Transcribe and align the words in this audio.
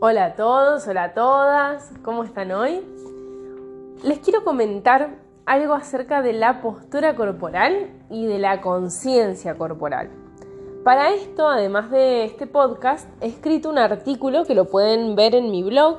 Hola 0.00 0.26
a 0.26 0.36
todos, 0.36 0.86
hola 0.86 1.02
a 1.02 1.12
todas, 1.12 1.90
¿cómo 2.04 2.22
están 2.22 2.52
hoy? 2.52 2.82
Les 4.04 4.20
quiero 4.20 4.44
comentar 4.44 5.16
algo 5.44 5.74
acerca 5.74 6.22
de 6.22 6.34
la 6.34 6.62
postura 6.62 7.16
corporal 7.16 7.90
y 8.08 8.26
de 8.26 8.38
la 8.38 8.60
conciencia 8.60 9.58
corporal. 9.58 10.08
Para 10.84 11.12
esto, 11.12 11.48
además 11.48 11.90
de 11.90 12.26
este 12.26 12.46
podcast, 12.46 13.08
he 13.20 13.26
escrito 13.26 13.70
un 13.70 13.78
artículo 13.78 14.44
que 14.44 14.54
lo 14.54 14.66
pueden 14.66 15.16
ver 15.16 15.34
en 15.34 15.50
mi 15.50 15.64
blog 15.64 15.98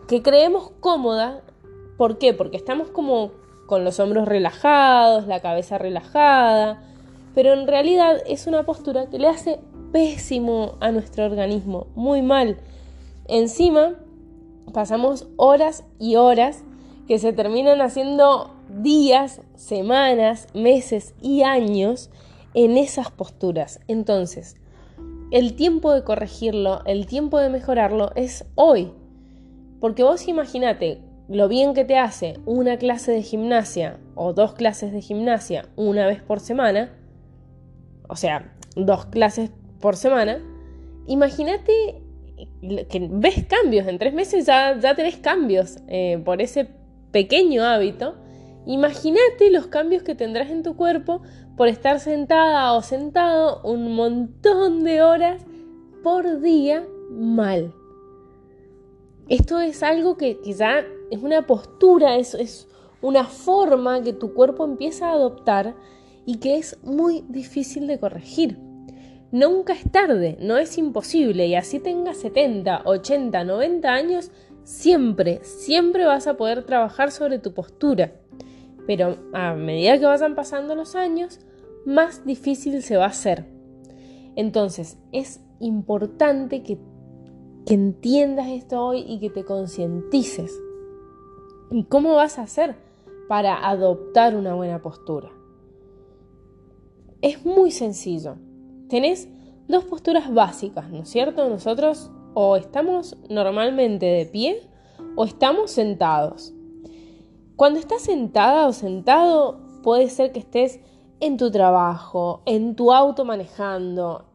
que 0.06 0.22
creemos 0.22 0.70
cómoda. 0.80 1.42
¿Por 1.98 2.18
qué? 2.18 2.32
Porque 2.32 2.56
estamos 2.56 2.88
como 2.88 3.32
con 3.66 3.84
los 3.84 4.00
hombros 4.00 4.26
relajados, 4.26 5.26
la 5.26 5.40
cabeza 5.40 5.76
relajada, 5.76 6.82
pero 7.34 7.52
en 7.52 7.66
realidad 7.66 8.22
es 8.26 8.46
una 8.46 8.64
postura 8.64 9.10
que 9.10 9.18
le 9.18 9.28
hace 9.28 9.60
pésimo 9.92 10.76
a 10.80 10.90
nuestro 10.90 11.26
organismo, 11.26 11.86
muy 11.94 12.22
mal. 12.22 12.56
Encima, 13.26 13.96
pasamos 14.72 15.28
horas 15.36 15.84
y 15.98 16.16
horas 16.16 16.64
que 17.06 17.18
se 17.18 17.34
terminan 17.34 17.82
haciendo 17.82 18.50
días, 18.82 19.40
semanas, 19.54 20.48
meses 20.54 21.14
y 21.20 21.42
años 21.42 22.10
en 22.54 22.76
esas 22.76 23.10
posturas. 23.10 23.80
Entonces, 23.88 24.56
el 25.30 25.54
tiempo 25.54 25.92
de 25.92 26.04
corregirlo, 26.04 26.82
el 26.86 27.06
tiempo 27.06 27.38
de 27.38 27.50
mejorarlo 27.50 28.10
es 28.14 28.44
hoy. 28.54 28.92
Porque 29.80 30.02
vos 30.02 30.26
imagínate 30.26 31.00
lo 31.28 31.48
bien 31.48 31.74
que 31.74 31.84
te 31.84 31.98
hace 31.98 32.38
una 32.46 32.78
clase 32.78 33.12
de 33.12 33.22
gimnasia 33.22 33.98
o 34.14 34.32
dos 34.32 34.54
clases 34.54 34.92
de 34.92 35.02
gimnasia 35.02 35.66
una 35.76 36.06
vez 36.06 36.22
por 36.22 36.40
semana, 36.40 36.90
o 38.08 38.16
sea, 38.16 38.54
dos 38.74 39.06
clases 39.06 39.50
por 39.80 39.96
semana, 39.96 40.40
imagínate 41.06 42.02
que 42.88 43.08
ves 43.10 43.44
cambios, 43.44 43.86
en 43.86 43.98
tres 43.98 44.14
meses 44.14 44.46
ya, 44.46 44.78
ya 44.78 44.94
tenés 44.94 45.18
cambios 45.18 45.78
eh, 45.88 46.20
por 46.24 46.40
ese 46.40 46.68
pequeño 47.12 47.64
hábito 47.64 48.14
Imagínate 48.68 49.50
los 49.50 49.68
cambios 49.68 50.02
que 50.02 50.14
tendrás 50.14 50.50
en 50.50 50.62
tu 50.62 50.76
cuerpo 50.76 51.22
por 51.56 51.68
estar 51.68 52.00
sentada 52.00 52.74
o 52.74 52.82
sentado 52.82 53.62
un 53.62 53.94
montón 53.94 54.84
de 54.84 55.00
horas 55.00 55.42
por 56.02 56.42
día 56.42 56.86
mal. 57.10 57.72
Esto 59.30 59.58
es 59.60 59.82
algo 59.82 60.18
que, 60.18 60.38
ya 60.44 60.84
es 61.10 61.22
una 61.22 61.46
postura, 61.46 62.16
es, 62.16 62.34
es 62.34 62.68
una 63.00 63.24
forma 63.24 64.02
que 64.02 64.12
tu 64.12 64.34
cuerpo 64.34 64.66
empieza 64.66 65.08
a 65.08 65.12
adoptar 65.12 65.74
y 66.26 66.36
que 66.36 66.58
es 66.58 66.76
muy 66.82 67.24
difícil 67.26 67.86
de 67.86 67.98
corregir. 67.98 68.58
Nunca 69.32 69.72
es 69.72 69.90
tarde, 69.90 70.36
no 70.42 70.58
es 70.58 70.76
imposible 70.76 71.46
y 71.46 71.54
así 71.54 71.78
tengas 71.78 72.18
70, 72.18 72.82
80, 72.84 73.44
90 73.44 73.88
años, 73.88 74.30
siempre, 74.62 75.40
siempre 75.42 76.04
vas 76.04 76.26
a 76.26 76.36
poder 76.36 76.64
trabajar 76.64 77.10
sobre 77.10 77.38
tu 77.38 77.54
postura 77.54 78.12
pero 78.88 79.18
a 79.34 79.52
medida 79.52 79.98
que 79.98 80.06
vayan 80.06 80.34
pasando 80.34 80.74
los 80.74 80.94
años, 80.94 81.40
más 81.84 82.24
difícil 82.24 82.82
se 82.82 82.96
va 82.96 83.04
a 83.04 83.08
hacer. 83.08 83.44
Entonces, 84.34 84.96
es 85.12 85.42
importante 85.60 86.62
que, 86.62 86.78
que 87.66 87.74
entiendas 87.74 88.46
esto 88.48 88.82
hoy 88.82 89.04
y 89.06 89.20
que 89.20 89.28
te 89.28 89.44
concientices. 89.44 90.58
¿Y 91.70 91.84
cómo 91.84 92.14
vas 92.14 92.38
a 92.38 92.44
hacer 92.44 92.76
para 93.28 93.68
adoptar 93.68 94.34
una 94.34 94.54
buena 94.54 94.80
postura? 94.80 95.28
Es 97.20 97.44
muy 97.44 97.72
sencillo. 97.72 98.36
Tenés 98.88 99.28
dos 99.68 99.84
posturas 99.84 100.32
básicas, 100.32 100.88
¿no 100.90 101.00
es 101.02 101.10
cierto? 101.10 101.46
Nosotros 101.50 102.10
o 102.32 102.56
estamos 102.56 103.18
normalmente 103.28 104.06
de 104.06 104.24
pie 104.24 104.62
o 105.14 105.26
estamos 105.26 105.72
sentados. 105.72 106.54
Cuando 107.58 107.80
estás 107.80 108.02
sentada 108.02 108.68
o 108.68 108.72
sentado, 108.72 109.58
puede 109.82 110.10
ser 110.10 110.30
que 110.30 110.38
estés 110.38 110.78
en 111.18 111.36
tu 111.36 111.50
trabajo, 111.50 112.40
en 112.46 112.76
tu 112.76 112.92
auto 112.92 113.24
manejando, 113.24 114.26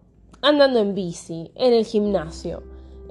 andando 0.42 0.80
en 0.80 0.94
bici, 0.94 1.50
en 1.56 1.72
el 1.72 1.86
gimnasio, 1.86 2.64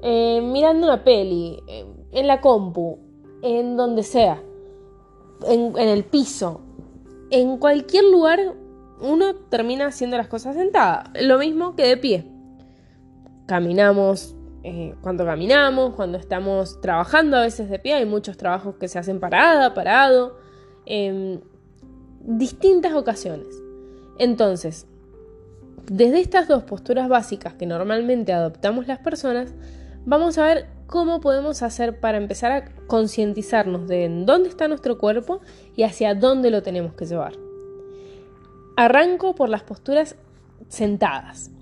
eh, 0.03 0.39
mirando 0.39 0.85
una 0.85 1.03
peli, 1.03 1.57
eh, 1.67 1.87
en 2.11 2.27
la 2.27 2.41
compu, 2.41 2.99
en 3.41 3.75
donde 3.75 4.03
sea, 4.03 4.39
en, 5.47 5.75
en 5.79 5.89
el 5.89 6.03
piso, 6.03 6.61
en 7.31 7.57
cualquier 7.57 8.03
lugar 8.03 8.53
uno 9.01 9.33
termina 9.49 9.87
haciendo 9.87 10.15
las 10.15 10.27
cosas 10.27 10.55
sentada, 10.55 11.11
lo 11.19 11.39
mismo 11.39 11.75
que 11.75 11.87
de 11.87 11.97
pie. 11.97 12.31
Caminamos 13.47 14.35
eh, 14.63 14.95
cuando 15.01 15.25
caminamos, 15.25 15.93
cuando 15.93 16.17
estamos 16.17 16.79
trabajando 16.79 17.37
a 17.37 17.41
veces 17.41 17.69
de 17.69 17.79
pie, 17.79 17.95
hay 17.95 18.05
muchos 18.05 18.37
trabajos 18.37 18.75
que 18.75 18.87
se 18.87 18.97
hacen 18.97 19.19
parada, 19.19 19.73
parado, 19.73 20.37
en 20.85 21.43
distintas 22.21 22.93
ocasiones. 22.93 23.61
Entonces, 24.17 24.87
desde 25.85 26.21
estas 26.21 26.47
dos 26.47 26.63
posturas 26.63 27.09
básicas 27.09 27.55
que 27.55 27.65
normalmente 27.65 28.31
adoptamos 28.31 28.87
las 28.87 28.99
personas, 28.99 29.53
vamos 30.05 30.37
a 30.37 30.45
ver 30.45 30.67
cómo 30.87 31.19
podemos 31.19 31.61
hacer 31.61 31.99
para 31.99 32.17
empezar 32.17 32.51
a 32.51 32.65
concientizarnos 32.87 33.87
de 33.87 34.07
dónde 34.25 34.47
está 34.47 34.67
nuestro 34.67 34.97
cuerpo 34.97 35.41
y 35.75 35.83
hacia 35.83 36.15
dónde 36.15 36.51
lo 36.51 36.63
tenemos 36.63 36.93
que 36.93 37.05
llevar. 37.05 37.33
Arranco 38.77 39.35
por 39.35 39.49
las 39.49 39.63
posturas 39.63 40.15
sentadas. 40.69 41.52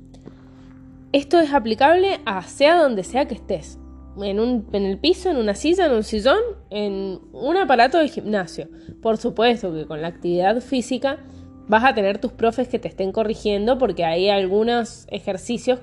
Esto 1.14 1.40
es 1.40 1.54
aplicable 1.54 2.22
a 2.26 2.42
sea 2.44 2.82
donde 2.82 3.04
sea 3.04 3.26
que 3.28 3.36
estés. 3.36 3.78
En, 4.22 4.40
un, 4.40 4.68
en 4.72 4.86
el 4.86 4.98
piso, 4.98 5.30
en 5.30 5.38
una 5.38 5.56
silla, 5.56 5.88
en 5.88 5.94
un 5.94 6.04
sillón, 6.04 6.40
en 6.70 7.20
un 7.34 7.58
aparato 7.58 7.98
de 7.98 8.08
gimnasio. 8.08 8.70
Por 9.02 9.18
supuesto 9.18 9.74
que 9.74 9.86
con 9.86 10.02
la 10.02 10.08
actividad 10.08 10.62
física 10.62 11.20
vas 11.68 11.84
a 11.84 11.94
tener 11.94 12.20
tus 12.20 12.32
profes 12.32 12.70
que 12.70 12.80
te 12.80 12.88
estén 12.88 13.12
corrigiendo 13.12 13.78
porque 13.78 14.06
hay 14.06 14.30
algunos 14.30 15.06
ejercicios 15.10 15.80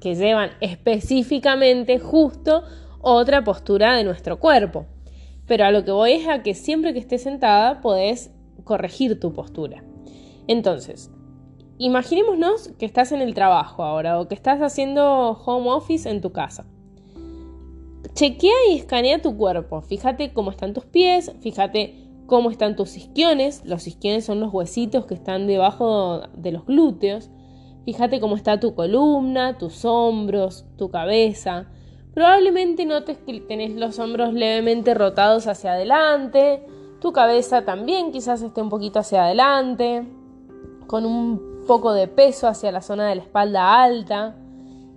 que 0.00 0.16
llevan 0.16 0.50
específicamente 0.60 2.00
justo 2.00 2.64
otra 3.00 3.44
postura 3.44 3.94
de 3.94 4.02
nuestro 4.02 4.40
cuerpo. 4.40 4.86
Pero 5.46 5.66
a 5.66 5.70
lo 5.70 5.84
que 5.84 5.92
voy 5.92 6.12
es 6.12 6.28
a 6.28 6.42
que 6.42 6.54
siempre 6.54 6.92
que 6.92 6.98
estés 6.98 7.22
sentada 7.22 7.80
podés 7.80 8.32
corregir 8.64 9.20
tu 9.20 9.32
postura. 9.32 9.84
Entonces, 10.48 11.10
Imaginémonos 11.78 12.68
que 12.78 12.86
estás 12.86 13.10
en 13.10 13.20
el 13.20 13.34
trabajo 13.34 13.82
ahora 13.82 14.20
o 14.20 14.28
que 14.28 14.34
estás 14.34 14.60
haciendo 14.60 15.32
home 15.32 15.70
office 15.70 16.08
en 16.08 16.20
tu 16.20 16.30
casa. 16.30 16.66
Chequea 18.14 18.52
y 18.70 18.76
escanea 18.76 19.20
tu 19.20 19.36
cuerpo. 19.36 19.82
Fíjate 19.82 20.32
cómo 20.32 20.52
están 20.52 20.72
tus 20.72 20.84
pies, 20.84 21.34
fíjate 21.40 21.96
cómo 22.26 22.50
están 22.50 22.76
tus 22.76 22.96
isquiones. 22.96 23.64
Los 23.64 23.88
isquiones 23.88 24.24
son 24.24 24.38
los 24.38 24.54
huesitos 24.54 25.06
que 25.06 25.14
están 25.14 25.48
debajo 25.48 26.22
de 26.36 26.52
los 26.52 26.64
glúteos. 26.64 27.30
Fíjate 27.84 28.20
cómo 28.20 28.36
está 28.36 28.60
tu 28.60 28.76
columna, 28.76 29.58
tus 29.58 29.84
hombros, 29.84 30.66
tu 30.78 30.90
cabeza. 30.90 31.66
Probablemente 32.14 32.86
notes 32.86 33.18
que 33.18 33.40
tenés 33.40 33.74
los 33.74 33.98
hombros 33.98 34.32
levemente 34.32 34.94
rotados 34.94 35.48
hacia 35.48 35.72
adelante, 35.72 36.64
tu 37.00 37.12
cabeza 37.12 37.64
también 37.64 38.12
quizás 38.12 38.40
esté 38.40 38.62
un 38.62 38.68
poquito 38.68 39.00
hacia 39.00 39.24
adelante, 39.24 40.06
con 40.86 41.04
un 41.04 41.53
poco 41.64 41.92
de 41.92 42.08
peso 42.08 42.48
hacia 42.48 42.72
la 42.72 42.82
zona 42.82 43.08
de 43.08 43.16
la 43.16 43.22
espalda 43.22 43.82
alta. 43.82 44.36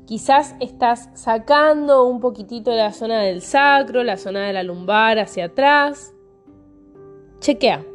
Quizás 0.06 0.56
estás 0.60 1.10
sacando 1.14 2.06
un 2.06 2.19
poquitito 2.19 2.72
de 2.72 2.78
la 2.78 2.94
zona 2.94 3.22
del 3.22 3.42
sacro, 3.42 4.04
la 4.04 4.18
zona 4.18 4.46
de 4.46 4.54
la 4.54 4.64
lumbar 4.64 5.19
hacia 5.19 5.46
atrás. 5.46 6.14
Chequea. 7.40 7.86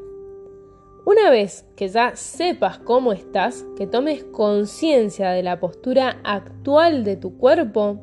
Una 1.04 1.30
vez 1.30 1.66
que 1.74 1.88
ya 1.88 2.14
sepas 2.14 2.78
cómo 2.78 3.12
estás, 3.12 3.64
que 3.76 3.86
tomes 3.86 4.24
conciencia 4.24 5.30
de 5.30 5.42
la 5.42 5.58
postura 5.58 6.20
actual 6.22 7.02
de 7.02 7.16
tu 7.16 7.36
cuerpo, 7.38 7.98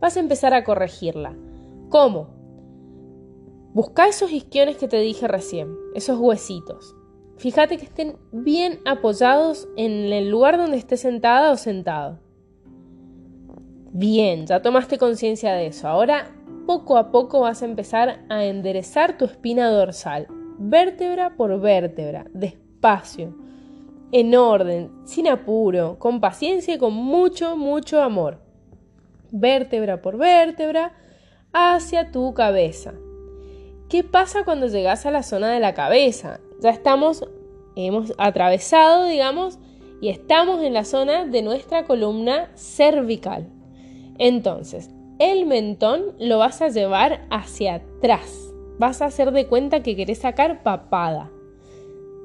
vas 0.00 0.16
a 0.16 0.20
empezar 0.20 0.54
a 0.54 0.62
corregirla. 0.62 1.34
¿Cómo? 1.88 2.28
Busca 3.72 4.06
esos 4.06 4.30
isquiones 4.30 4.76
que 4.76 4.86
te 4.86 4.98
dije 5.00 5.26
recién, 5.26 5.76
esos 5.94 6.18
huesitos. 6.18 6.94
Fíjate 7.40 7.76
que 7.76 7.86
estén 7.86 8.16
bien 8.30 8.80
apoyados 8.84 9.68
en 9.76 10.12
el 10.12 10.30
lugar 10.30 10.56
donde 10.56 10.76
estés 10.76 11.00
sentada 11.00 11.50
o 11.50 11.56
sentado. 11.56 12.20
Bien, 13.92 14.46
ya 14.46 14.62
tomaste 14.62 14.98
conciencia 14.98 15.54
de 15.54 15.66
eso. 15.66 15.88
Ahora, 15.88 16.30
poco 16.66 16.96
a 16.96 17.10
poco 17.10 17.40
vas 17.40 17.62
a 17.62 17.64
empezar 17.64 18.20
a 18.28 18.44
enderezar 18.44 19.18
tu 19.18 19.24
espina 19.24 19.70
dorsal, 19.70 20.28
vértebra 20.58 21.36
por 21.36 21.58
vértebra, 21.60 22.26
despacio, 22.32 23.34
en 24.12 24.34
orden, 24.34 24.92
sin 25.04 25.26
apuro, 25.26 25.98
con 25.98 26.20
paciencia 26.20 26.74
y 26.74 26.78
con 26.78 26.94
mucho, 26.94 27.56
mucho 27.56 28.00
amor 28.00 28.38
vértebra 29.32 30.02
por 30.02 30.16
vértebra, 30.16 30.92
hacia 31.52 32.10
tu 32.10 32.32
cabeza. 32.34 32.94
¿Qué 33.88 34.04
pasa 34.04 34.44
cuando 34.44 34.68
llegas 34.68 35.06
a 35.06 35.10
la 35.10 35.22
zona 35.22 35.50
de 35.50 35.60
la 35.60 35.74
cabeza? 35.74 36.40
Ya 36.60 36.70
estamos, 36.70 37.24
hemos 37.76 38.12
atravesado, 38.18 39.06
digamos, 39.06 39.58
y 40.00 40.08
estamos 40.08 40.62
en 40.62 40.74
la 40.74 40.84
zona 40.84 41.24
de 41.24 41.42
nuestra 41.42 41.84
columna 41.84 42.50
cervical. 42.54 43.48
Entonces, 44.18 44.90
el 45.18 45.46
mentón 45.46 46.14
lo 46.18 46.38
vas 46.38 46.62
a 46.62 46.68
llevar 46.68 47.26
hacia 47.30 47.74
atrás. 47.74 48.52
Vas 48.78 49.02
a 49.02 49.06
hacer 49.06 49.32
de 49.32 49.46
cuenta 49.46 49.82
que 49.82 49.96
querés 49.96 50.18
sacar 50.18 50.62
papada. 50.62 51.30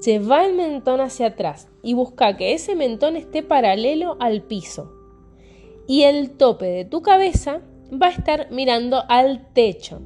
Lleva 0.05 0.45
el 0.45 0.55
mentón 0.55 1.01
hacia 1.01 1.27
atrás 1.27 1.67
y 1.81 1.93
busca 1.93 2.37
que 2.37 2.53
ese 2.53 2.75
mentón 2.75 3.15
esté 3.15 3.43
paralelo 3.43 4.17
al 4.19 4.43
piso 4.43 4.95
y 5.87 6.03
el 6.03 6.31
tope 6.31 6.65
de 6.65 6.85
tu 6.85 7.01
cabeza 7.01 7.61
va 7.91 8.07
a 8.07 8.11
estar 8.11 8.47
mirando 8.51 9.03
al 9.07 9.47
techo. 9.53 10.01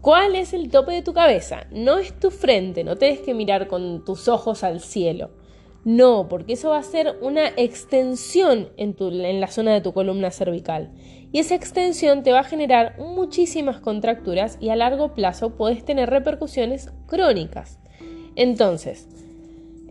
¿Cuál 0.00 0.36
es 0.36 0.52
el 0.52 0.70
tope 0.70 0.92
de 0.92 1.02
tu 1.02 1.12
cabeza? 1.12 1.66
No 1.70 1.98
es 1.98 2.18
tu 2.18 2.30
frente, 2.30 2.84
no 2.84 2.96
tienes 2.96 3.20
que 3.20 3.34
mirar 3.34 3.66
con 3.66 4.04
tus 4.04 4.28
ojos 4.28 4.62
al 4.62 4.80
cielo. 4.80 5.30
No, 5.84 6.28
porque 6.28 6.54
eso 6.54 6.70
va 6.70 6.78
a 6.78 6.82
ser 6.82 7.16
una 7.20 7.48
extensión 7.56 8.70
en, 8.76 8.96
en 8.98 9.40
la 9.40 9.48
zona 9.48 9.72
de 9.72 9.80
tu 9.80 9.92
columna 9.92 10.30
cervical. 10.30 10.90
Y 11.32 11.38
esa 11.38 11.54
extensión 11.54 12.22
te 12.22 12.32
va 12.32 12.40
a 12.40 12.44
generar 12.44 12.98
muchísimas 12.98 13.80
contracturas 13.80 14.58
y 14.60 14.70
a 14.70 14.76
largo 14.76 15.14
plazo 15.14 15.50
puedes 15.50 15.84
tener 15.84 16.10
repercusiones 16.10 16.90
crónicas. 17.06 17.78
Entonces, 18.36 19.08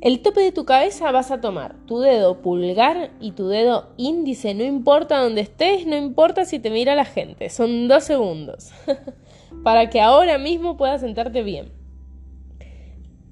el 0.02 0.22
tope 0.22 0.42
de 0.42 0.52
tu 0.52 0.66
cabeza 0.66 1.12
vas 1.12 1.32
a 1.32 1.42
tomar 1.42 1.76
tu 1.88 2.00
dedo 2.00 2.42
pulgar 2.42 3.12
y 3.20 3.32
tu 3.32 3.48
dedo 3.48 3.90
índice, 3.98 4.54
no 4.54 4.64
importa 4.64 5.20
dónde 5.20 5.42
estés, 5.42 5.88
no 5.88 5.96
importa 5.96 6.46
si 6.46 6.60
te 6.60 6.70
mira 6.70 6.94
la 6.94 7.06
gente, 7.06 7.50
son 7.50 7.88
dos 7.88 8.04
segundos, 8.04 8.72
para 9.64 9.90
que 9.90 10.02
ahora 10.02 10.38
mismo 10.38 10.78
puedas 10.78 11.02
sentarte 11.02 11.44
bien. 11.44 11.72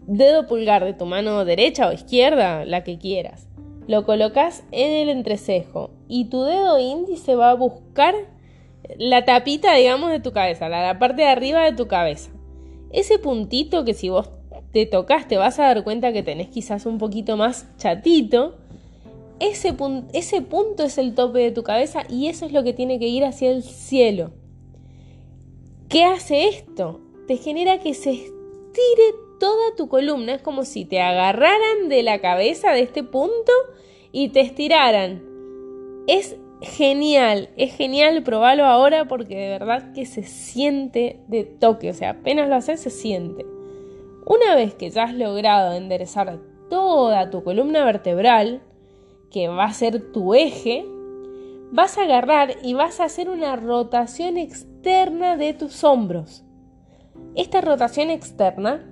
Dedo 0.05 0.47
pulgar 0.47 0.83
de 0.83 0.93
tu 0.93 1.05
mano 1.05 1.45
derecha 1.45 1.87
o 1.87 1.93
izquierda, 1.93 2.65
la 2.65 2.83
que 2.83 2.97
quieras. 2.97 3.47
Lo 3.87 4.05
colocas 4.05 4.63
en 4.71 4.91
el 4.91 5.09
entrecejo 5.09 5.91
y 6.07 6.25
tu 6.25 6.43
dedo 6.43 6.79
índice 6.79 7.35
va 7.35 7.51
a 7.51 7.55
buscar 7.55 8.15
la 8.97 9.25
tapita, 9.25 9.73
digamos, 9.75 10.11
de 10.11 10.19
tu 10.19 10.31
cabeza, 10.31 10.69
la 10.69 10.99
parte 10.99 11.21
de 11.23 11.27
arriba 11.27 11.63
de 11.63 11.73
tu 11.73 11.87
cabeza. 11.87 12.31
Ese 12.91 13.17
puntito 13.17 13.85
que 13.85 13.93
si 13.93 14.09
vos 14.09 14.29
te 14.71 14.85
tocas, 14.85 15.27
te 15.27 15.37
vas 15.37 15.59
a 15.59 15.63
dar 15.63 15.83
cuenta 15.83 16.13
que 16.13 16.23
tenés 16.23 16.49
quizás 16.49 16.85
un 16.85 16.97
poquito 16.97 17.37
más 17.37 17.67
chatito. 17.77 18.55
Ese, 19.39 19.75
ese 20.13 20.41
punto 20.41 20.83
es 20.83 20.97
el 20.97 21.15
tope 21.15 21.39
de 21.39 21.51
tu 21.51 21.63
cabeza 21.63 22.03
y 22.09 22.27
eso 22.27 22.45
es 22.45 22.53
lo 22.53 22.63
que 22.63 22.73
tiene 22.73 22.99
que 22.99 23.07
ir 23.07 23.25
hacia 23.25 23.51
el 23.51 23.63
cielo. 23.63 24.31
¿Qué 25.93 26.05
hace 26.05 26.47
esto? 26.47 27.01
Te 27.27 27.37
genera 27.37 27.77
que 27.77 27.93
se 27.93 28.13
estire 28.13 29.13
toda 29.39 29.75
tu 29.77 29.89
columna. 29.89 30.33
Es 30.33 30.41
como 30.41 30.65
si 30.65 30.85
te 30.85 30.99
agarraran 30.99 31.87
de 31.87 32.01
la 32.01 32.19
cabeza 32.19 32.71
de 32.71 32.79
este 32.79 33.03
punto 33.03 33.51
y 34.11 34.29
te 34.29 34.39
estiraran. 34.39 35.23
Es 36.07 36.35
genial, 36.61 37.51
es 37.57 37.75
genial 37.75 38.23
probarlo 38.23 38.65
ahora 38.65 39.07
porque 39.07 39.37
de 39.37 39.49
verdad 39.49 39.93
que 39.93 40.07
se 40.07 40.23
siente 40.23 41.19
de 41.27 41.43
toque. 41.43 41.91
O 41.91 41.93
sea, 41.93 42.09
apenas 42.09 42.49
lo 42.49 42.55
haces, 42.55 42.79
se 42.79 42.89
siente. 42.89 43.45
Una 44.25 44.55
vez 44.55 44.73
que 44.73 44.89
ya 44.89 45.03
has 45.03 45.13
logrado 45.13 45.73
enderezar 45.73 46.39
toda 46.71 47.29
tu 47.29 47.43
columna 47.43 47.85
vertebral, 47.85 48.63
que 49.29 49.47
va 49.47 49.65
a 49.65 49.73
ser 49.73 50.11
tu 50.11 50.33
eje, 50.33 50.87
vas 51.71 51.99
a 51.99 52.01
agarrar 52.05 52.55
y 52.63 52.73
vas 52.73 52.99
a 52.99 53.03
hacer 53.03 53.29
una 53.29 53.55
rotación 53.57 54.39
de 54.83 55.55
tus 55.57 55.83
hombros. 55.83 56.43
Esta 57.35 57.61
rotación 57.61 58.09
externa 58.09 58.85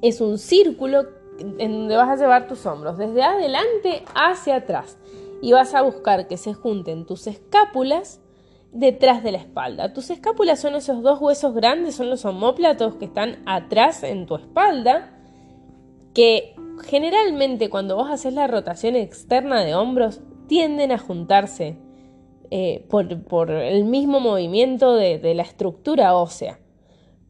es 0.00 0.20
un 0.20 0.38
círculo 0.38 1.04
en 1.38 1.72
donde 1.72 1.96
vas 1.96 2.08
a 2.08 2.16
llevar 2.16 2.48
tus 2.48 2.64
hombros 2.64 2.96
desde 2.96 3.22
adelante 3.22 4.02
hacia 4.14 4.56
atrás 4.56 4.98
y 5.42 5.52
vas 5.52 5.74
a 5.74 5.82
buscar 5.82 6.26
que 6.26 6.38
se 6.38 6.54
junten 6.54 7.04
tus 7.04 7.26
escápulas 7.26 8.20
detrás 8.72 9.22
de 9.22 9.32
la 9.32 9.38
espalda. 9.38 9.92
Tus 9.92 10.08
escápulas 10.10 10.58
son 10.58 10.74
esos 10.74 11.02
dos 11.02 11.20
huesos 11.20 11.54
grandes, 11.54 11.96
son 11.96 12.08
los 12.08 12.24
homóplatos 12.24 12.94
que 12.94 13.04
están 13.04 13.42
atrás 13.46 14.02
en 14.02 14.26
tu 14.26 14.36
espalda, 14.36 15.18
que 16.14 16.54
generalmente 16.84 17.68
cuando 17.68 17.96
vos 17.96 18.10
haces 18.10 18.32
la 18.32 18.46
rotación 18.46 18.96
externa 18.96 19.60
de 19.60 19.74
hombros 19.74 20.20
tienden 20.46 20.92
a 20.92 20.98
juntarse 20.98 21.78
eh, 22.50 22.86
por, 22.88 23.50
el 23.50 23.84
mismo 23.84 24.20
movimiento 24.20 24.94
de, 24.94 25.18
de 25.18 25.34
la 25.34 25.42
estructura 25.42 26.14
ósea. 26.14 26.58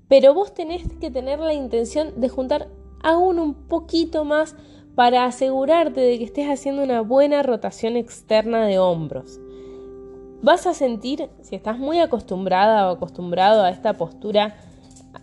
Pero 0.08 0.34
vos 0.34 0.54
tenés 0.54 0.82
que 1.00 1.10
tener 1.10 1.38
la 1.38 1.54
intención 1.54 2.20
de 2.20 2.28
juntar 2.28 2.68
aún 3.02 3.38
un 3.38 3.54
poquito 3.54 4.24
más 4.24 4.56
para 4.94 5.24
asegurarte 5.24 6.00
de 6.00 6.18
que 6.18 6.24
estés 6.24 6.48
haciendo 6.48 6.82
una 6.82 7.00
buena 7.00 7.42
rotación 7.42 7.96
externa 7.96 8.66
de 8.66 8.78
hombros 8.78 9.40
vas 10.42 10.66
a 10.66 10.74
sentir, 10.74 11.28
si 11.42 11.54
estás 11.54 11.78
muy 11.78 11.98
acostumbrada 12.00 12.88
o 12.88 12.92
acostumbrado 12.94 13.62
a 13.62 13.70
esta 13.70 13.96
postura 13.96 14.56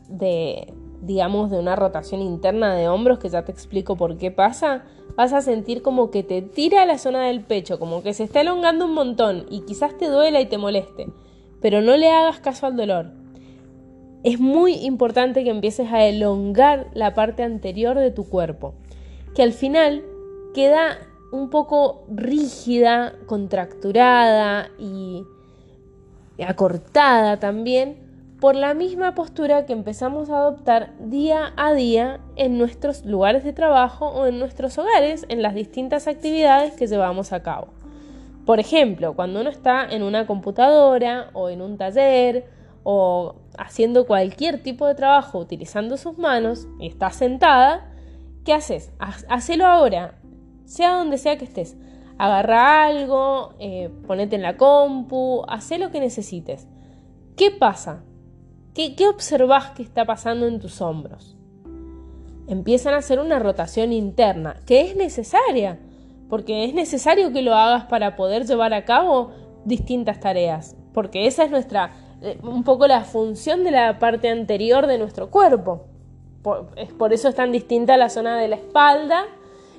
de, 0.08 0.74
digamos, 1.02 1.50
de 1.50 1.60
una 1.60 1.76
rotación 1.76 2.22
interna 2.22 2.76
de 2.76 2.88
hombros, 2.88 3.20
que 3.20 3.30
ya 3.30 3.44
te 3.44 3.52
explico 3.52 3.96
por 3.96 4.18
qué 4.18 4.32
pasa, 4.32 4.84
vas 5.18 5.34
a 5.34 5.42
sentir 5.42 5.82
como 5.82 6.12
que 6.12 6.22
te 6.22 6.44
tira 6.44 6.84
a 6.84 6.86
la 6.86 7.00
zona 7.00 7.24
del 7.24 7.42
pecho, 7.42 7.80
como 7.80 8.04
que 8.04 8.14
se 8.14 8.24
está 8.24 8.42
elongando 8.42 8.86
un 8.86 8.94
montón 8.94 9.48
y 9.50 9.62
quizás 9.62 9.98
te 9.98 10.08
duela 10.08 10.40
y 10.40 10.46
te 10.46 10.60
moleste, 10.60 11.08
pero 11.60 11.82
no 11.82 11.98
le 11.98 12.12
hagas 12.12 12.40
caso 12.40 12.68
al 12.68 12.78
dolor. 12.78 13.08
Es 14.24 14.40
muy 14.40 14.74
importante 14.76 15.44
que 15.44 15.50
empieces 15.50 15.92
a 15.92 16.06
elongar 16.06 16.92
la 16.94 17.16
parte 17.16 17.42
anterior 17.42 17.98
de 17.98 18.12
tu 18.12 18.30
cuerpo, 18.30 18.76
que 19.36 19.42
al 19.42 19.54
final 19.54 20.06
queda 20.54 21.00
un 21.32 21.50
poco 21.50 22.06
rígida, 22.10 23.16
contracturada 23.26 24.70
y 24.78 25.24
acortada 26.46 27.40
también 27.40 28.07
por 28.40 28.56
la 28.56 28.74
misma 28.74 29.16
postura 29.16 29.66
que 29.66 29.74
empezamos 29.74 30.30
a 30.30 30.38
adoptar 30.38 30.94
día 31.00 31.54
a 31.58 31.74
día 31.74 32.20
en 32.36 32.58
nuestros 32.58 33.04
lugares 33.04 33.44
de 33.44 33.54
trabajo 33.54 34.08
o 34.08 34.28
en 34.28 34.38
nuestros 34.38 34.78
hogares 34.78 35.26
en 35.30 35.42
las 35.42 35.56
distintas 35.56 36.08
actividades 36.08 36.74
que 36.74 36.88
llevamos 36.88 37.34
a 37.34 37.42
cabo. 37.42 37.70
Por 38.46 38.60
ejemplo, 38.60 39.14
cuando 39.16 39.42
uno 39.42 39.50
está 39.50 39.86
en 39.90 40.04
una 40.04 40.28
computadora 40.28 41.32
o 41.34 41.50
en 41.50 41.62
un 41.62 41.78
taller 41.78 42.46
o 42.84 43.36
haciendo 43.58 44.06
cualquier 44.06 44.62
tipo 44.62 44.88
de 44.88 44.96
trabajo 44.96 45.40
utilizando 45.40 45.98
sus 45.98 46.18
manos 46.18 46.68
y 46.80 46.88
está 46.88 47.10
sentada, 47.10 47.92
¿qué 48.46 48.54
haces? 48.54 48.92
Hacelo 49.00 49.66
ahora, 49.66 50.20
sea 50.66 50.94
donde 50.94 51.18
sea 51.18 51.38
que 51.38 51.46
estés. 51.46 51.76
Agarra 52.20 52.86
algo, 52.86 53.56
eh, 53.60 53.90
ponete 54.06 54.36
en 54.36 54.44
la 54.44 54.58
compu, 54.58 55.44
haz 55.48 55.72
lo 55.78 55.92
que 55.92 56.00
necesites. 56.00 56.68
¿Qué 57.36 57.52
pasa? 57.52 58.04
¿Qué, 58.78 58.94
¿Qué 58.94 59.08
observas 59.08 59.72
que 59.72 59.82
está 59.82 60.06
pasando 60.06 60.46
en 60.46 60.60
tus 60.60 60.82
hombros? 60.82 61.36
Empiezan 62.46 62.94
a 62.94 62.98
hacer 62.98 63.20
una 63.20 63.40
rotación 63.40 63.92
interna, 63.92 64.58
que 64.68 64.82
es 64.82 64.96
necesaria, 64.96 65.80
porque 66.30 66.64
es 66.64 66.76
necesario 66.76 67.34
que 67.34 67.42
lo 67.42 67.56
hagas 67.56 67.86
para 67.86 68.16
poder 68.16 68.46
llevar 68.46 68.76
a 68.76 68.86
cabo 68.86 69.32
distintas 69.66 70.20
tareas. 70.20 70.76
porque 70.94 71.26
esa 71.26 71.44
es 71.44 71.50
nuestra, 71.50 71.92
eh, 72.22 72.38
un 72.44 72.64
poco 72.64 72.86
la 72.86 73.02
función 73.02 73.64
de 73.64 73.72
la 73.72 73.98
parte 73.98 74.30
anterior 74.30 74.86
de 74.86 75.00
nuestro 75.00 75.32
cuerpo. 75.32 75.86
Por, 76.44 76.70
es, 76.76 76.94
por 76.94 77.14
eso 77.14 77.30
es 77.30 77.36
tan 77.36 77.52
distinta 77.52 77.98
la 77.98 78.10
zona 78.10 78.38
de 78.38 78.48
la 78.48 78.58
espalda 78.58 79.26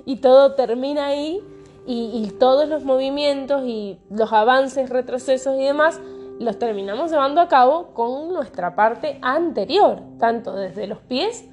y 0.07 0.17
todo 0.17 0.57
termina 0.57 1.07
ahí 1.07 1.40
y 1.87 2.33
todos 2.38 2.69
los 2.69 2.85
movimientos 2.85 3.62
y 3.64 3.99
los 4.11 4.33
avances, 4.33 4.90
retrocesos 4.90 5.57
y 5.57 5.64
demás 5.64 6.00
los 6.38 6.59
terminamos 6.59 7.11
llevando 7.11 7.40
a 7.40 7.49
cabo 7.49 7.88
con 7.95 8.33
nuestra 8.33 8.75
parte 8.75 9.18
anterior, 9.23 10.02
tanto 10.18 10.54
desde 10.54 10.87
los 10.87 10.99
pies 10.99 11.49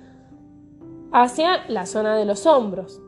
hacia 1.11 1.65
la 1.67 1.85
zona 1.85 2.15
de 2.15 2.25
los 2.25 2.45
hombros. 2.45 3.01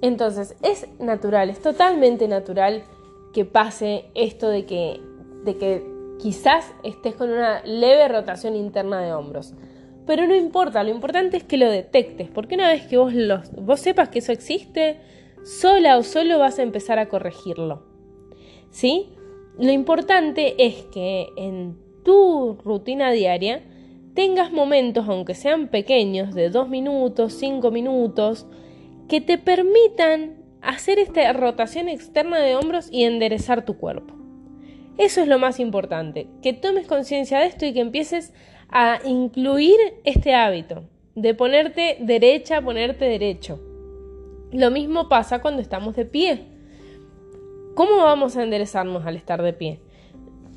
Entonces, 0.00 0.56
es 0.62 0.86
natural, 0.98 1.48
es 1.48 1.62
totalmente 1.62 2.28
natural 2.28 2.84
que 3.32 3.44
pase 3.44 4.06
esto 4.14 4.48
de 4.48 4.66
que, 4.66 5.00
de 5.44 5.56
que 5.56 5.86
quizás 6.18 6.72
estés 6.82 7.14
con 7.14 7.30
una 7.30 7.62
leve 7.64 8.08
rotación 8.08 8.54
interna 8.56 9.00
de 9.00 9.12
hombros. 9.12 9.54
Pero 10.06 10.26
no 10.26 10.34
importa, 10.34 10.82
lo 10.82 10.90
importante 10.90 11.38
es 11.38 11.44
que 11.44 11.56
lo 11.56 11.70
detectes, 11.70 12.28
porque 12.28 12.56
una 12.56 12.68
vez 12.68 12.86
que 12.86 12.98
vos, 12.98 13.14
los, 13.14 13.50
vos 13.52 13.80
sepas 13.80 14.10
que 14.10 14.18
eso 14.18 14.32
existe, 14.32 15.00
sola 15.44 15.96
o 15.96 16.02
solo 16.02 16.38
vas 16.38 16.58
a 16.58 16.62
empezar 16.62 16.98
a 16.98 17.08
corregirlo. 17.08 17.82
¿Sí? 18.70 19.13
Lo 19.58 19.70
importante 19.70 20.54
es 20.58 20.82
que 20.92 21.28
en 21.36 21.76
tu 22.04 22.58
rutina 22.64 23.12
diaria 23.12 23.62
tengas 24.14 24.52
momentos, 24.52 25.08
aunque 25.08 25.34
sean 25.34 25.68
pequeños, 25.68 26.34
de 26.34 26.50
dos 26.50 26.68
minutos, 26.68 27.34
cinco 27.34 27.70
minutos, 27.70 28.46
que 29.08 29.20
te 29.20 29.38
permitan 29.38 30.36
hacer 30.60 30.98
esta 30.98 31.32
rotación 31.32 31.88
externa 31.88 32.38
de 32.38 32.56
hombros 32.56 32.88
y 32.90 33.04
enderezar 33.04 33.64
tu 33.64 33.76
cuerpo. 33.76 34.14
Eso 34.96 35.20
es 35.20 35.28
lo 35.28 35.38
más 35.38 35.60
importante, 35.60 36.28
que 36.42 36.52
tomes 36.52 36.86
conciencia 36.86 37.40
de 37.40 37.46
esto 37.46 37.66
y 37.66 37.72
que 37.72 37.80
empieces 37.80 38.32
a 38.68 39.00
incluir 39.04 39.76
este 40.04 40.34
hábito 40.34 40.84
de 41.14 41.34
ponerte 41.34 41.96
derecha, 42.00 42.60
ponerte 42.60 43.04
derecho. 43.04 43.60
Lo 44.52 44.70
mismo 44.70 45.08
pasa 45.08 45.40
cuando 45.40 45.62
estamos 45.62 45.96
de 45.96 46.04
pie. 46.04 46.53
¿Cómo 47.74 47.96
vamos 48.04 48.36
a 48.36 48.44
enderezarnos 48.44 49.04
al 49.04 49.16
estar 49.16 49.42
de 49.42 49.52
pie? 49.52 49.80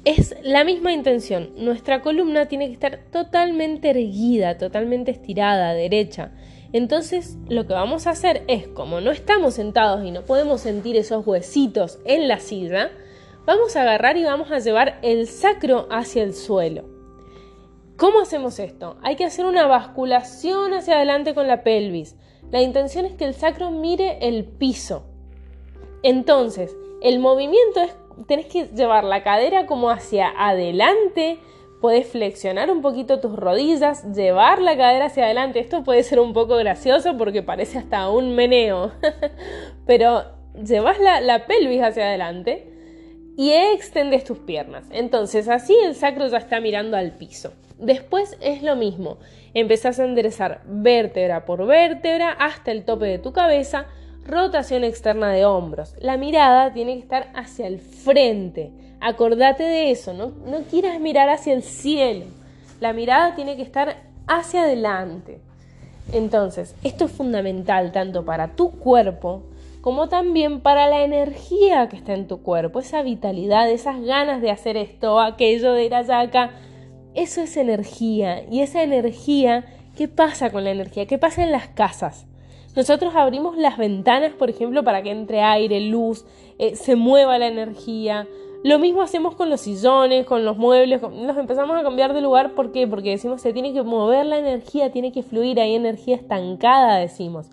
Es 0.05 0.35
la 0.43 0.63
misma 0.63 0.93
intención. 0.93 1.49
Nuestra 1.55 2.03
columna 2.03 2.45
tiene 2.45 2.67
que 2.67 2.73
estar 2.73 2.99
totalmente 3.11 3.89
erguida, 3.89 4.59
totalmente 4.59 5.09
estirada, 5.09 5.73
derecha. 5.73 6.31
Entonces 6.73 7.39
lo 7.49 7.65
que 7.65 7.73
vamos 7.73 8.05
a 8.05 8.11
hacer 8.11 8.43
es, 8.47 8.67
como 8.67 9.01
no 9.01 9.09
estamos 9.09 9.55
sentados 9.55 10.05
y 10.05 10.11
no 10.11 10.25
podemos 10.25 10.61
sentir 10.61 10.95
esos 10.95 11.25
huesitos 11.25 11.97
en 12.05 12.27
la 12.27 12.39
silla, 12.39 12.91
vamos 13.47 13.75
a 13.75 13.81
agarrar 13.81 14.15
y 14.17 14.23
vamos 14.23 14.51
a 14.51 14.59
llevar 14.59 14.99
el 15.01 15.25
sacro 15.27 15.87
hacia 15.89 16.21
el 16.21 16.35
suelo. 16.35 16.85
¿Cómo 17.95 18.19
hacemos 18.19 18.59
esto? 18.59 18.97
Hay 19.01 19.15
que 19.15 19.25
hacer 19.25 19.47
una 19.47 19.65
basculación 19.65 20.71
hacia 20.75 20.97
adelante 20.97 21.33
con 21.33 21.47
la 21.47 21.63
pelvis. 21.63 22.15
La 22.51 22.61
intención 22.61 23.05
es 23.05 23.13
que 23.13 23.25
el 23.25 23.33
sacro 23.33 23.71
mire 23.71 24.19
el 24.21 24.45
piso. 24.45 25.07
Entonces, 26.03 26.75
el 27.01 27.19
movimiento 27.19 27.81
es, 27.81 27.95
tenés 28.27 28.47
que 28.47 28.65
llevar 28.67 29.03
la 29.03 29.23
cadera 29.23 29.65
como 29.65 29.89
hacia 29.89 30.29
adelante, 30.37 31.39
puedes 31.81 32.07
flexionar 32.07 32.71
un 32.71 32.81
poquito 32.81 33.19
tus 33.19 33.35
rodillas, 33.35 34.03
llevar 34.15 34.61
la 34.61 34.75
cadera 34.75 35.05
hacia 35.05 35.25
adelante. 35.25 35.59
Esto 35.59 35.83
puede 35.83 36.03
ser 36.03 36.19
un 36.19 36.33
poco 36.33 36.57
gracioso 36.57 37.17
porque 37.17 37.43
parece 37.43 37.77
hasta 37.77 38.09
un 38.09 38.35
meneo, 38.35 38.91
pero 39.85 40.23
llevas 40.55 40.99
la, 40.99 41.21
la 41.21 41.45
pelvis 41.45 41.81
hacia 41.81 42.05
adelante 42.05 42.73
y 43.37 43.51
extendes 43.51 44.23
tus 44.23 44.39
piernas. 44.39 44.87
Entonces 44.91 45.47
así 45.47 45.75
el 45.85 45.95
sacro 45.95 46.27
ya 46.27 46.37
está 46.37 46.59
mirando 46.59 46.97
al 46.97 47.11
piso. 47.11 47.53
Después 47.77 48.35
es 48.41 48.63
lo 48.63 48.75
mismo, 48.75 49.19
empezás 49.53 49.99
a 49.99 50.05
enderezar 50.05 50.61
vértebra 50.65 51.45
por 51.45 51.67
vértebra 51.67 52.31
hasta 52.31 52.71
el 52.71 52.83
tope 52.85 53.05
de 53.05 53.19
tu 53.19 53.33
cabeza, 53.33 53.85
rotación 54.27 54.83
externa 54.83 55.31
de 55.31 55.45
hombros. 55.45 55.95
La 55.99 56.17
mirada 56.17 56.73
tiene 56.73 56.95
que 56.95 57.01
estar 57.01 57.31
hacia 57.33 57.67
el 57.67 57.79
frente. 57.79 58.71
Acordate 58.99 59.63
de 59.63 59.91
eso, 59.91 60.13
no, 60.13 60.33
quieras 60.69 60.99
mirar 60.99 61.29
hacia 61.29 61.53
el 61.53 61.63
cielo. 61.63 62.25
La 62.79 62.93
mirada 62.93 63.35
tiene 63.35 63.55
que 63.55 63.61
estar 63.61 63.97
hacia 64.27 64.63
adelante. 64.63 65.39
Entonces, 66.11 66.75
esto 66.83 67.05
es 67.05 67.11
fundamental 67.11 67.91
tanto 67.91 68.23
para 68.25 68.55
tu 68.55 68.71
cuerpo 68.71 69.43
como 69.81 70.09
también 70.09 70.59
para 70.59 70.89
la 70.89 71.03
energía 71.03 71.87
que 71.87 71.95
está 71.95 72.13
en 72.13 72.27
tu 72.27 72.41
cuerpo, 72.41 72.79
esa 72.79 73.03
vitalidad, 73.03 73.69
esas 73.69 74.01
ganas 74.01 74.41
de 74.41 74.51
hacer 74.51 74.75
esto, 74.75 75.21
aquello, 75.21 75.71
de 75.71 75.85
ir 75.85 75.95
allá 75.95 76.19
acá. 76.19 76.51
Eso 77.15 77.41
es 77.41 77.55
energía. 77.55 78.43
Y 78.51 78.61
esa 78.61 78.83
energía, 78.83 79.63
¿qué 79.95 80.09
pasa 80.09 80.49
con 80.49 80.65
la 80.65 80.71
energía? 80.71 81.05
¿Qué 81.05 81.17
pasa 81.17 81.43
en 81.43 81.53
las 81.53 81.69
casas? 81.69 82.25
Nosotros 82.77 83.15
abrimos 83.15 83.57
las 83.57 83.75
ventanas, 83.75 84.33
por 84.33 84.51
ejemplo, 84.51 84.83
para 84.83 85.01
que 85.01 85.09
entre 85.09 85.41
aire, 85.41 85.81
luz, 85.81 86.25
eh, 86.59 86.75
se 86.75 86.95
mueva 86.95 87.39
la 87.39 87.47
energía. 87.47 88.27
Lo 88.63 88.77
mismo 88.77 89.01
hacemos 89.01 89.33
con 89.33 89.49
los 89.49 89.61
sillones, 89.61 90.27
con 90.27 90.45
los 90.45 90.57
muebles, 90.57 91.01
los 91.01 91.37
empezamos 91.37 91.75
a 91.75 91.81
cambiar 91.81 92.13
de 92.13 92.21
lugar. 92.21 92.53
¿Por 92.53 92.71
qué? 92.71 92.85
Porque 92.85 93.09
decimos 93.09 93.41
se 93.41 93.51
tiene 93.51 93.73
que 93.73 93.81
mover 93.81 94.27
la 94.27 94.37
energía, 94.37 94.91
tiene 94.91 95.11
que 95.11 95.23
fluir, 95.23 95.59
hay 95.59 95.73
energía 95.73 96.17
estancada, 96.17 96.97
decimos. 96.97 97.49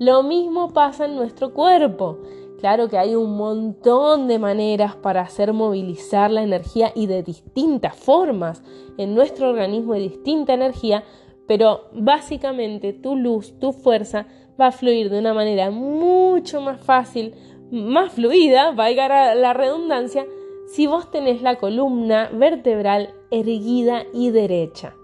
Lo 0.00 0.24
mismo 0.24 0.72
pasa 0.72 1.04
en 1.04 1.14
nuestro 1.14 1.54
cuerpo. 1.54 2.18
Claro 2.58 2.88
que 2.88 2.98
hay 2.98 3.14
un 3.14 3.36
montón 3.36 4.26
de 4.26 4.40
maneras 4.40 4.96
para 4.96 5.20
hacer 5.20 5.52
movilizar 5.52 6.32
la 6.32 6.42
energía 6.42 6.90
y 6.96 7.06
de 7.06 7.22
distintas 7.22 7.94
formas 7.94 8.64
en 8.98 9.14
nuestro 9.14 9.50
organismo 9.50 9.94
de 9.94 10.00
distinta 10.00 10.54
energía, 10.54 11.04
pero 11.46 11.90
básicamente 11.92 12.92
tu 12.92 13.14
luz, 13.14 13.56
tu 13.60 13.72
fuerza 13.72 14.26
va 14.60 14.68
a 14.68 14.72
fluir 14.72 15.10
de 15.10 15.18
una 15.18 15.34
manera 15.34 15.70
mucho 15.70 16.60
más 16.60 16.80
fácil, 16.80 17.34
más 17.70 18.12
fluida, 18.12 18.72
valga 18.72 19.34
la 19.34 19.52
redundancia, 19.52 20.26
si 20.66 20.86
vos 20.86 21.10
tenés 21.10 21.42
la 21.42 21.56
columna 21.56 22.30
vertebral 22.32 23.14
erguida 23.30 24.04
y 24.12 24.30
derecha. 24.30 24.94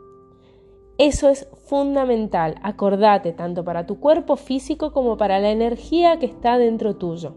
Eso 0.98 1.28
es 1.30 1.48
fundamental, 1.64 2.56
acordate, 2.62 3.32
tanto 3.32 3.64
para 3.64 3.86
tu 3.86 4.00
cuerpo 4.00 4.36
físico 4.36 4.92
como 4.92 5.16
para 5.16 5.38
la 5.40 5.50
energía 5.50 6.18
que 6.18 6.26
está 6.26 6.58
dentro 6.58 6.96
tuyo. 6.96 7.36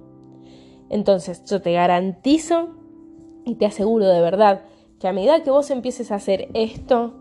Entonces, 0.89 1.45
yo 1.45 1.61
te 1.61 1.71
garantizo 1.71 2.75
y 3.45 3.55
te 3.55 3.65
aseguro 3.65 4.07
de 4.07 4.21
verdad 4.21 4.65
que 4.99 5.07
a 5.07 5.13
medida 5.13 5.43
que 5.43 5.51
vos 5.51 5.71
empieces 5.71 6.11
a 6.11 6.15
hacer 6.15 6.49
esto, 6.53 7.13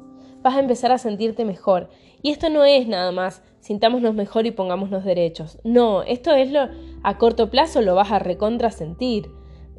vas 0.42 0.56
a 0.56 0.60
empezar 0.60 0.92
a 0.92 0.98
sentirte 0.98 1.44
mejor. 1.44 1.90
Y 2.22 2.30
esto 2.30 2.50
no 2.50 2.64
es 2.64 2.88
nada 2.88 3.12
más 3.12 3.42
sintámonos 3.62 4.14
mejor 4.14 4.44
y 4.44 4.50
pongámonos 4.50 5.04
derechos. 5.04 5.58
No, 5.64 6.02
esto 6.02 6.34
es 6.34 6.50
lo 6.50 6.68
a 7.02 7.16
corto 7.16 7.48
plazo 7.48 7.80
lo 7.80 7.94
vas 7.94 8.12
a 8.12 8.18
recontrasentir. 8.18 9.30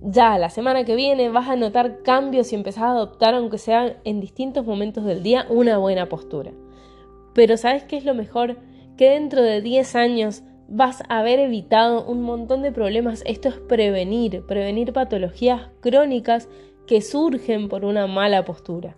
Ya 0.02 0.38
la 0.38 0.50
semana 0.50 0.84
que 0.84 0.96
viene 0.96 1.30
vas 1.30 1.48
a 1.48 1.56
notar 1.56 2.02
cambios 2.02 2.52
y 2.52 2.56
empezar 2.56 2.86
a 2.86 2.92
adoptar, 2.92 3.36
aunque 3.36 3.58
sea 3.58 3.98
en 4.04 4.20
distintos 4.20 4.66
momentos 4.66 5.06
del 5.06 5.22
día, 5.22 5.46
una 5.50 5.78
buena 5.78 6.10
postura. 6.10 6.52
Pero 7.34 7.58
¿sabes 7.58 7.84
qué 7.84 7.98
es 7.98 8.06
lo 8.06 8.14
mejor? 8.14 8.58
Que 8.98 9.12
dentro 9.12 9.42
de 9.42 9.62
10 9.62 9.96
años 9.96 10.44
vas 10.68 11.04
a 11.08 11.20
haber 11.20 11.40
evitado 11.40 12.06
un 12.06 12.22
montón 12.22 12.62
de 12.62 12.72
problemas. 12.72 13.24
Esto 13.26 13.50
es 13.50 13.56
prevenir, 13.56 14.46
prevenir 14.46 14.94
patologías 14.94 15.70
crónicas 15.82 16.50
que 16.88 17.02
surgen 17.02 17.70
por 17.70 17.86
una 17.86 18.08
mala 18.08 18.46
postura. 18.46 18.96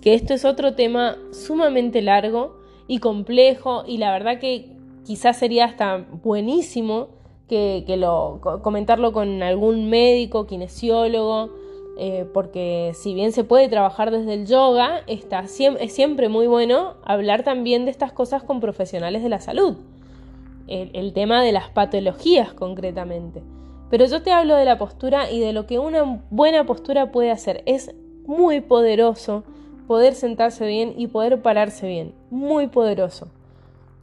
Que 0.00 0.14
esto 0.14 0.34
es 0.34 0.44
otro 0.44 0.74
tema 0.74 1.16
sumamente 1.32 2.02
largo, 2.02 2.63
y 2.86 2.98
complejo 2.98 3.84
y 3.86 3.98
la 3.98 4.12
verdad 4.12 4.38
que 4.38 4.70
quizás 5.04 5.38
sería 5.38 5.64
hasta 5.66 6.04
buenísimo 6.22 7.08
que, 7.48 7.84
lo, 7.96 8.40
comentarlo 8.62 9.12
con 9.12 9.42
algún 9.42 9.88
médico, 9.88 10.46
kinesiólogo, 10.46 11.50
eh, 11.98 12.26
porque 12.32 12.92
si 12.94 13.14
bien 13.14 13.32
se 13.32 13.44
puede 13.44 13.68
trabajar 13.68 14.10
desde 14.10 14.34
el 14.34 14.46
yoga, 14.46 15.02
está, 15.06 15.44
es 15.44 15.92
siempre 15.92 16.28
muy 16.28 16.46
bueno 16.46 16.94
hablar 17.04 17.44
también 17.44 17.84
de 17.84 17.92
estas 17.92 18.12
cosas 18.12 18.42
con 18.42 18.60
profesionales 18.60 19.22
de 19.22 19.28
la 19.28 19.40
salud. 19.40 19.76
El, 20.66 20.90
el 20.94 21.12
tema 21.12 21.42
de 21.42 21.52
las 21.52 21.68
patologías 21.68 22.54
concretamente. 22.54 23.42
Pero 23.90 24.06
yo 24.06 24.22
te 24.22 24.32
hablo 24.32 24.56
de 24.56 24.64
la 24.64 24.78
postura 24.78 25.30
y 25.30 25.38
de 25.38 25.52
lo 25.52 25.66
que 25.66 25.78
una 25.78 26.22
buena 26.30 26.64
postura 26.64 27.12
puede 27.12 27.30
hacer. 27.30 27.62
Es 27.66 27.94
muy 28.26 28.62
poderoso 28.62 29.44
poder 29.86 30.14
sentarse 30.14 30.66
bien 30.66 30.94
y 30.96 31.06
poder 31.06 31.42
pararse 31.42 31.86
bien. 31.86 32.14
Muy 32.30 32.68
poderoso. 32.68 33.28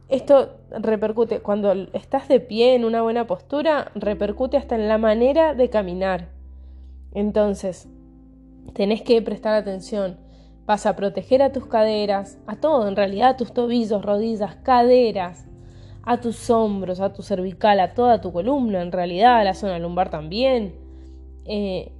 Esto 0.08 0.50
repercute, 0.70 1.40
cuando 1.40 1.72
estás 1.94 2.28
de 2.28 2.38
pie 2.38 2.74
en 2.74 2.84
una 2.84 3.00
buena 3.02 3.26
postura, 3.26 3.90
repercute 3.94 4.56
hasta 4.56 4.74
en 4.74 4.86
la 4.86 4.98
manera 4.98 5.54
de 5.54 5.70
caminar. 5.70 6.28
Entonces, 7.14 7.88
tenés 8.74 9.02
que 9.02 9.22
prestar 9.22 9.54
atención. 9.54 10.18
Vas 10.66 10.86
a 10.86 10.96
proteger 10.96 11.42
a 11.42 11.52
tus 11.52 11.66
caderas, 11.66 12.38
a 12.46 12.56
todo, 12.56 12.88
en 12.88 12.96
realidad, 12.96 13.30
a 13.30 13.36
tus 13.36 13.52
tobillos, 13.52 14.04
rodillas, 14.04 14.56
caderas, 14.56 15.46
a 16.02 16.20
tus 16.20 16.50
hombros, 16.50 17.00
a 17.00 17.12
tu 17.12 17.22
cervical, 17.22 17.80
a 17.80 17.94
toda 17.94 18.20
tu 18.20 18.32
columna, 18.32 18.82
en 18.82 18.92
realidad, 18.92 19.38
a 19.38 19.44
la 19.44 19.54
zona 19.54 19.78
lumbar 19.78 20.10
también. 20.10 20.74
Eh, 21.44 21.92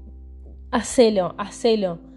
hacelo, 0.71 1.35
hacelo. 1.39 2.12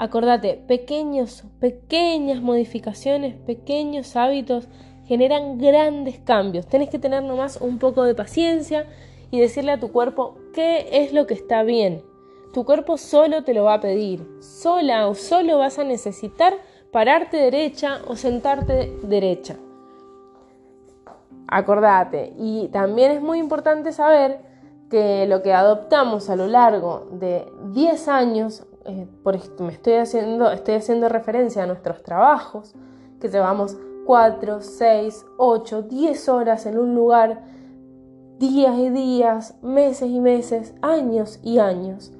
Acordate, 0.00 0.54
pequeños, 0.66 1.44
pequeñas 1.60 2.40
modificaciones, 2.40 3.34
pequeños 3.34 4.16
hábitos 4.16 4.66
generan 5.04 5.58
grandes 5.58 6.18
cambios. 6.20 6.66
Tenés 6.66 6.88
que 6.88 6.98
tener 6.98 7.22
nomás 7.22 7.58
un 7.60 7.78
poco 7.78 8.04
de 8.04 8.14
paciencia 8.14 8.86
y 9.30 9.40
decirle 9.40 9.72
a 9.72 9.78
tu 9.78 9.92
cuerpo 9.92 10.38
qué 10.54 10.88
es 10.90 11.12
lo 11.12 11.26
que 11.26 11.34
está 11.34 11.64
bien. 11.64 12.02
Tu 12.54 12.64
cuerpo 12.64 12.96
solo 12.96 13.44
te 13.44 13.52
lo 13.52 13.64
va 13.64 13.74
a 13.74 13.80
pedir. 13.80 14.26
Sola 14.40 15.06
o 15.06 15.14
solo 15.14 15.58
vas 15.58 15.78
a 15.78 15.84
necesitar 15.84 16.54
pararte 16.90 17.36
derecha 17.36 18.00
o 18.08 18.16
sentarte 18.16 18.96
derecha. 19.02 19.56
Acordate. 21.46 22.32
Y 22.38 22.68
también 22.68 23.10
es 23.10 23.20
muy 23.20 23.38
importante 23.38 23.92
saber 23.92 24.40
que 24.88 25.26
lo 25.26 25.42
que 25.42 25.52
adoptamos 25.52 26.30
a 26.30 26.36
lo 26.36 26.46
largo 26.46 27.06
de 27.12 27.44
10 27.74 28.08
años 28.08 28.64
eh, 28.84 29.06
me 29.58 29.72
estoy 29.72 29.94
haciendo, 29.94 30.50
estoy 30.50 30.74
haciendo 30.74 31.08
referencia 31.08 31.62
a 31.62 31.66
nuestros 31.66 32.02
trabajos, 32.02 32.74
que 33.20 33.28
llevamos 33.28 33.76
4, 34.06 34.60
6, 34.60 35.26
8, 35.36 35.82
10 35.82 36.28
horas 36.28 36.66
en 36.66 36.78
un 36.78 36.94
lugar, 36.94 37.44
días 38.38 38.78
y 38.78 38.90
días, 38.90 39.58
meses 39.62 40.08
y 40.08 40.20
meses, 40.20 40.74
años 40.82 41.38
y 41.42 41.58
años. 41.58 42.12